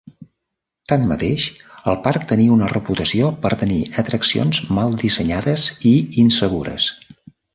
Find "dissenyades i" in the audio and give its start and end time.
5.05-5.95